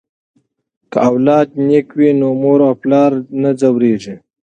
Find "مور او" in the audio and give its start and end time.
2.41-2.73